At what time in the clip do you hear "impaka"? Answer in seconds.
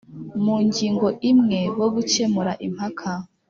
2.67-3.11